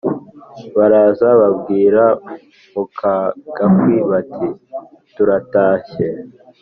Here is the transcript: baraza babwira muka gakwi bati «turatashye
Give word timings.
baraza 0.77 1.27
babwira 1.41 2.03
muka 2.73 3.13
gakwi 3.55 3.95
bati 4.09 4.47
«turatashye 5.13 6.07